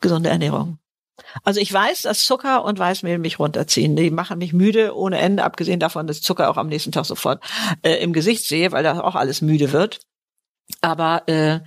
[0.00, 0.78] gesunde Ernährung.
[1.42, 3.96] Also ich weiß, dass Zucker und Weißmehl mich runterziehen.
[3.96, 7.42] Die machen mich müde ohne Ende, abgesehen davon, dass Zucker auch am nächsten Tag sofort
[7.82, 10.00] äh, im Gesicht sehe, weil da auch alles müde wird.
[10.80, 11.60] Aber äh,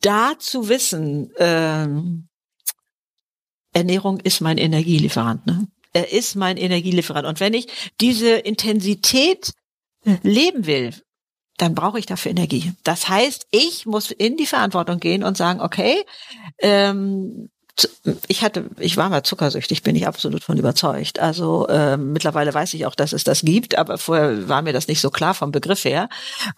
[0.00, 1.88] da zu wissen, äh,
[3.72, 5.46] Ernährung ist mein Energielieferant.
[5.46, 5.68] Ne?
[5.92, 7.26] Er ist mein Energielieferant.
[7.26, 7.68] Und wenn ich
[8.00, 9.52] diese Intensität
[10.22, 10.94] leben will,
[11.56, 12.72] dann brauche ich dafür Energie.
[12.84, 16.04] Das heißt, ich muss in die Verantwortung gehen und sagen, okay,
[16.58, 17.48] ähm,
[18.28, 21.18] ich hatte, ich war mal zuckersüchtig, bin ich absolut von überzeugt.
[21.18, 24.88] Also äh, mittlerweile weiß ich auch, dass es das gibt, aber vorher war mir das
[24.88, 26.08] nicht so klar vom Begriff her.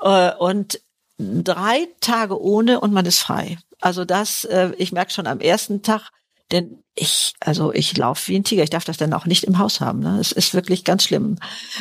[0.00, 0.80] Äh, und
[1.18, 3.58] drei Tage ohne und man ist frei.
[3.80, 6.10] Also das, äh, ich merke schon am ersten Tag,
[6.50, 8.62] denn ich, also ich laufe wie ein Tiger.
[8.62, 10.00] Ich darf das dann auch nicht im Haus haben.
[10.00, 10.18] Ne?
[10.20, 11.38] Es ist wirklich ganz schlimm.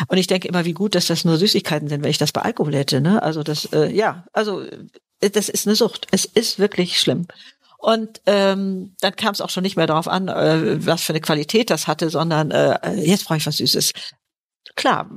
[0.07, 2.41] Und ich denke immer, wie gut, dass das nur Süßigkeiten sind, wenn ich das bei
[2.41, 3.01] Alkohol hätte.
[3.01, 3.21] Ne?
[3.23, 4.61] Also das, äh, ja, also
[5.21, 6.07] äh, das ist eine Sucht.
[6.11, 7.27] Es ist wirklich schlimm.
[7.77, 11.21] Und ähm, dann kam es auch schon nicht mehr darauf an, äh, was für eine
[11.21, 13.93] Qualität das hatte, sondern äh, jetzt brauche ich was Süßes.
[14.75, 15.09] Klar,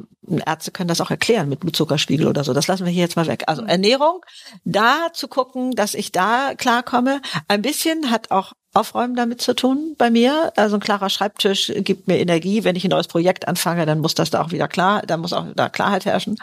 [0.46, 2.54] Ärzte können das auch erklären mit Blutzuckerspiegel oder so.
[2.54, 3.44] Das lassen wir hier jetzt mal weg.
[3.46, 3.68] Also mhm.
[3.68, 4.20] Ernährung,
[4.64, 7.20] da zu gucken, dass ich da klarkomme.
[7.48, 10.52] Ein bisschen hat auch Aufräumen damit zu tun bei mir.
[10.56, 12.62] Also ein klarer Schreibtisch gibt mir Energie.
[12.62, 15.32] Wenn ich ein neues Projekt anfange, dann muss das da auch wieder klar, da muss
[15.32, 16.36] auch da Klarheit herrschen.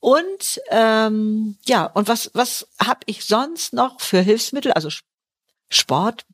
[0.00, 4.72] Und ähm, ja, und was was habe ich sonst noch für Hilfsmittel?
[4.72, 4.90] Also
[5.70, 6.26] Sport,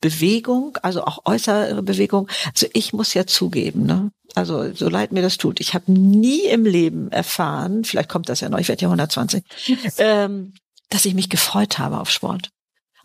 [0.00, 2.28] Bewegung, also auch äußere Bewegung.
[2.46, 4.10] Also ich muss ja zugeben, ne?
[4.34, 8.40] Also so leid mir das tut, ich habe nie im Leben erfahren, vielleicht kommt das
[8.40, 9.42] ja noch, ich werde ja 120,
[9.98, 10.52] ähm,
[10.90, 12.50] dass ich mich gefreut habe auf Sport.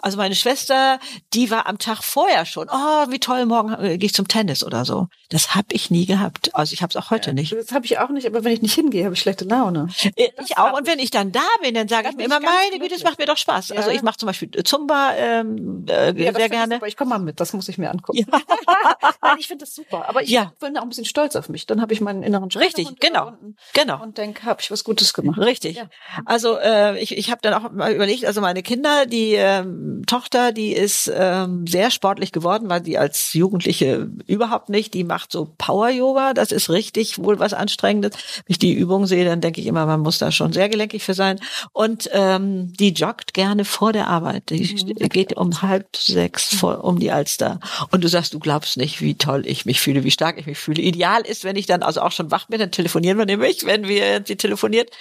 [0.02, 1.00] Also meine Schwester,
[1.34, 4.64] die war am Tag vorher schon, oh, wie toll, morgen äh, gehe ich zum Tennis
[4.64, 5.08] oder so.
[5.30, 6.54] Das habe ich nie gehabt.
[6.56, 7.54] Also ich habe es auch heute ja, nicht.
[7.54, 9.88] Das habe ich auch nicht, aber wenn ich nicht hingehe, habe ich schlechte Laune.
[10.16, 10.78] Äh, ich auch.
[10.78, 13.20] Und wenn ich dann da bin, dann sage ich mir immer, meine Güte, das macht
[13.20, 13.70] mir doch Spaß.
[13.70, 13.78] Ja.
[13.78, 16.76] Also ich mache zum Beispiel Zumba ähm, äh, ja, sehr gerne.
[16.76, 18.26] Aber ich komme mal mit, das muss ich mir angucken.
[19.22, 20.10] Nein, ich finde das super.
[20.10, 20.52] Aber ich ja.
[20.60, 21.66] bin auch ein bisschen stolz auf mich.
[21.68, 23.28] Dann habe ich meinen inneren Job Richtig, genau.
[23.28, 24.02] Und, genau.
[24.02, 25.40] Und denke, habe ich was Gutes gemacht.
[25.40, 25.82] Richtig.
[26.26, 30.52] Also äh, ich, ich habe dann auch mal überlegt, also meine Kinder, die ähm, Tochter,
[30.52, 34.94] die ist ähm, sehr sportlich geworden, weil sie als Jugendliche überhaupt nicht.
[34.94, 36.34] Die macht so Power-Yoga.
[36.34, 38.14] Das ist richtig wohl was Anstrengendes.
[38.14, 41.04] Wenn ich die Übung sehe, dann denke ich immer, man muss da schon sehr gelenkig
[41.04, 41.40] für sein.
[41.74, 44.50] Und ähm, die joggt gerne vor der Arbeit.
[44.50, 45.10] Die mhm.
[45.10, 47.60] geht um halb sechs vor, um die Alster.
[47.92, 50.58] Und du sagst, du glaubst nicht, wie toll ich mich fühle, wie stark ich mich
[50.58, 50.82] fühle.
[50.82, 53.88] Ideal ist, wenn ich dann also auch schon wach bin, dann telefonieren wir nämlich, wenn
[53.88, 54.92] wir sie telefoniert,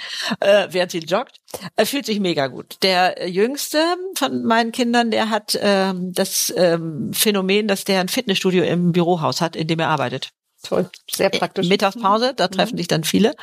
[0.40, 1.39] äh, während sie joggt.
[1.77, 2.77] Er fühlt sich mega gut.
[2.83, 3.79] Der jüngste
[4.15, 9.41] von meinen Kindern, der hat ähm, das ähm, Phänomen, dass der ein Fitnessstudio im Bürohaus
[9.41, 10.31] hat, in dem er arbeitet.
[10.63, 11.69] Toll, sehr praktisch.
[11.69, 12.79] Mittagspause, da treffen mhm.
[12.79, 13.35] sich dann viele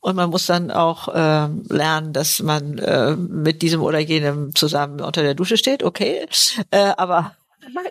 [0.00, 5.00] und man muss dann auch äh, lernen, dass man äh, mit diesem oder jenem zusammen
[5.00, 5.84] unter der Dusche steht.
[5.84, 6.26] Okay,
[6.70, 7.36] äh, aber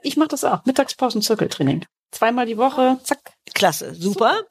[0.01, 0.65] ich mache das auch.
[0.65, 1.85] Mittagspausen Zirkeltraining.
[2.11, 3.32] Zweimal die Woche, zack.
[3.63, 4.41] Klasse, super.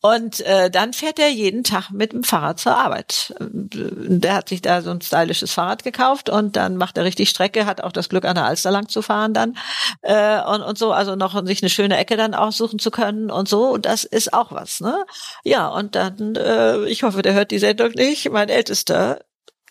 [0.00, 3.34] Und äh, dann fährt er jeden Tag mit dem Fahrrad zur Arbeit.
[3.40, 7.66] Der hat sich da so ein stylisches Fahrrad gekauft und dann macht er richtig Strecke,
[7.66, 9.58] hat auch das Glück, an der Alster lang zu fahren dann
[10.02, 13.48] äh, und, und so, also noch sich eine schöne Ecke dann aussuchen zu können und
[13.48, 13.70] so.
[13.70, 15.04] Und das ist auch was, ne?
[15.42, 18.30] Ja, und dann, äh, ich hoffe, der hört die Sendung nicht.
[18.30, 19.18] Mein Ältester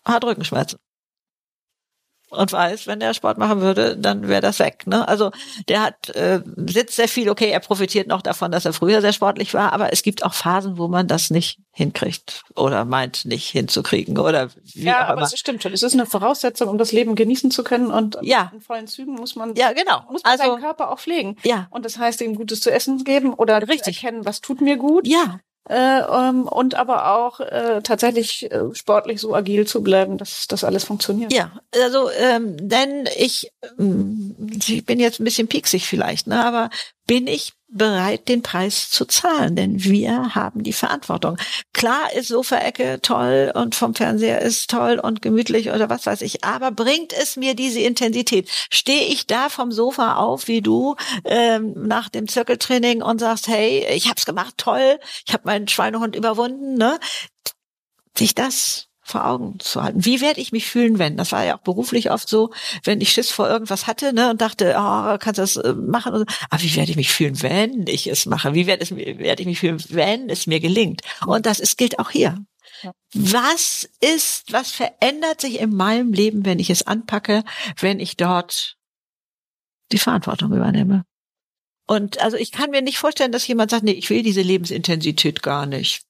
[0.03, 0.77] hat Rückenschmerzen
[2.29, 4.85] und weiß, wenn er Sport machen würde, dann wäre das weg.
[4.85, 5.07] Ne?
[5.07, 5.31] Also
[5.67, 7.29] der hat äh, sitzt sehr viel.
[7.29, 10.33] Okay, er profitiert noch davon, dass er früher sehr sportlich war, aber es gibt auch
[10.33, 15.37] Phasen, wo man das nicht hinkriegt oder meint nicht hinzukriegen oder wie ja, aber es
[15.39, 15.73] stimmt schon.
[15.73, 18.51] Es ist eine Voraussetzung, um das Leben genießen zu können und ja.
[18.53, 21.37] in vollen Zügen muss man ja genau muss man also, seinen Körper auch pflegen.
[21.43, 21.67] Ja.
[21.71, 25.07] Und das heißt, ihm Gutes zu essen geben oder richtig erkennen, was tut mir gut.
[25.07, 30.48] Ja äh, ähm, und aber auch äh, tatsächlich äh, sportlich so agil zu bleiben, dass
[30.48, 31.34] das alles funktioniert.
[31.34, 31.52] Ja,
[31.84, 34.36] also ähm, denn ich, ähm,
[34.67, 36.69] ich bin jetzt ein bisschen pieksig vielleicht, ne, aber
[37.10, 41.38] bin ich bereit, den Preis zu zahlen, denn wir haben die Verantwortung.
[41.74, 46.43] Klar ist Sofaecke toll und vom Fernseher ist toll und gemütlich oder was weiß ich,
[46.43, 48.48] aber bringt es mir diese Intensität?
[48.69, 53.88] Stehe ich da vom Sofa auf wie du ähm, nach dem Zirkeltraining und sagst, hey,
[53.91, 57.00] ich hab's gemacht, toll, ich habe meinen Schweinehund überwunden, ne?
[58.15, 60.06] Sich das vor Augen zu halten.
[60.06, 61.17] Wie werde ich mich fühlen, wenn?
[61.17, 62.52] Das war ja auch beruflich oft so,
[62.84, 66.13] wenn ich Schiss vor irgendwas hatte, ne, und dachte, oh, kannst du das äh, machen?
[66.13, 68.54] Aber ah, wie werde ich mich fühlen, wenn ich es mache?
[68.54, 71.02] Wie werde, es, werde ich mich fühlen, wenn es mir gelingt?
[71.26, 72.38] Und das ist, gilt auch hier.
[72.84, 72.91] Ja.
[73.13, 77.43] Was ist, was verändert sich in meinem Leben, wenn ich es anpacke,
[77.80, 78.78] wenn ich dort
[79.91, 81.04] die Verantwortung übernehme?
[81.88, 85.41] Und also ich kann mir nicht vorstellen, dass jemand sagt, nee, ich will diese Lebensintensität
[85.41, 86.04] gar nicht.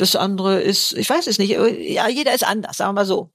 [0.00, 3.30] Das andere ist, ich weiß es nicht, ja, jeder ist anders, sagen wir mal so.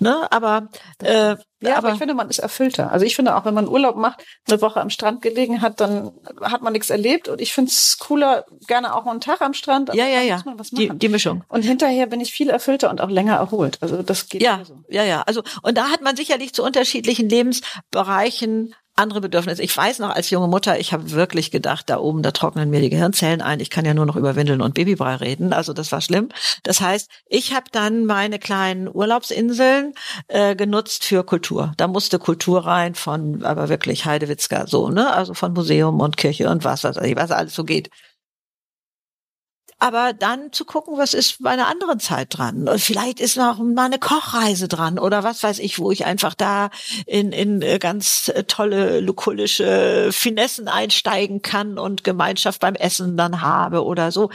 [0.00, 0.68] Ne, aber
[1.00, 2.90] äh, ja, aber ich finde, man ist erfüllter.
[2.90, 6.10] Also ich finde auch, wenn man Urlaub macht, eine Woche am Strand gelegen hat, dann
[6.42, 7.28] hat man nichts erlebt.
[7.28, 9.94] Und ich finde es cooler, gerne auch einen Tag am Strand.
[9.94, 10.42] Ja, ja, ja.
[10.72, 11.44] Die, die Mischung.
[11.48, 13.78] Und hinterher bin ich viel erfüllter und auch länger erholt.
[13.80, 14.82] Also das geht ja, so.
[14.88, 15.22] Ja, ja.
[15.22, 19.62] Also und da hat man sicherlich zu unterschiedlichen Lebensbereichen andere Bedürfnisse.
[19.62, 22.80] Ich weiß noch, als junge Mutter, ich habe wirklich gedacht, da oben, da trocknen mir
[22.80, 23.60] die Gehirnzellen ein.
[23.60, 25.52] Ich kann ja nur noch über Windeln und Babybrei reden.
[25.52, 26.28] Also das war schlimm.
[26.62, 29.94] Das heißt, ich habe dann meine kleinen Urlaubsinseln
[30.28, 31.72] äh, genutzt für Kultur.
[31.76, 35.12] Da musste Kultur rein von, aber wirklich Heidewitzka so, ne?
[35.12, 37.90] Also von Museum und Kirche und was, was, was alles so geht
[39.80, 42.68] aber dann zu gucken, was ist bei einer anderen Zeit dran.
[42.68, 46.34] Und vielleicht ist noch mal eine Kochreise dran oder was weiß ich, wo ich einfach
[46.34, 46.70] da
[47.06, 53.40] in, in äh, ganz äh, tolle lukullische Finessen einsteigen kann und Gemeinschaft beim Essen dann
[53.40, 54.30] habe oder so.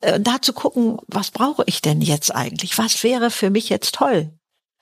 [0.00, 2.78] Äh, da zu gucken, was brauche ich denn jetzt eigentlich?
[2.78, 4.30] Was wäre für mich jetzt toll?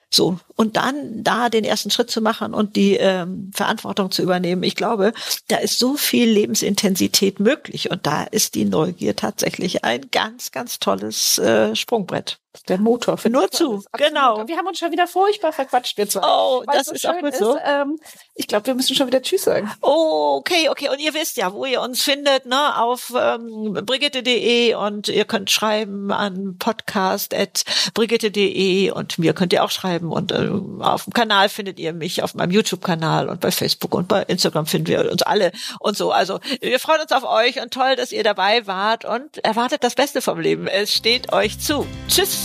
[0.09, 4.63] So, und dann da den ersten Schritt zu machen und die ähm, Verantwortung zu übernehmen.
[4.63, 5.13] Ich glaube,
[5.47, 10.79] da ist so viel Lebensintensität möglich und da ist die Neugier tatsächlich ein ganz, ganz
[10.79, 12.39] tolles äh, Sprungbrett.
[12.67, 13.17] Der Motor.
[13.17, 14.45] Für Nur zu, genau.
[14.47, 16.21] Wir haben uns schon wieder furchtbar verquatscht, wir zwei.
[16.23, 17.57] Oh, Weil das so ist auch gut so.
[17.63, 17.97] ähm,
[18.33, 19.71] ich glaube, wir müssen schon wieder Tschüss sagen.
[19.81, 20.89] Oh, okay, okay.
[20.89, 25.51] Und ihr wisst ja, wo ihr uns findet, ne, auf ähm, brigitte.de und ihr könnt
[25.51, 31.79] schreiben an podcast.brigitte.de und mir könnt ihr auch schreiben und äh, auf dem Kanal findet
[31.79, 35.51] ihr mich, auf meinem YouTube-Kanal und bei Facebook und bei Instagram finden wir uns alle
[35.79, 36.11] und so.
[36.11, 39.95] Also wir freuen uns auf euch und toll, dass ihr dabei wart und erwartet das
[39.95, 40.67] Beste vom Leben.
[40.67, 41.85] Es steht euch zu.
[42.07, 42.44] Tschüss.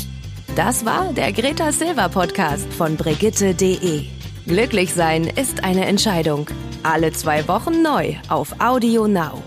[0.60, 4.04] Das war der Greta Silver Podcast von Brigitte.de.
[4.46, 6.50] Glücklich sein ist eine Entscheidung.
[6.82, 9.42] Alle zwei Wochen neu auf Audio Now.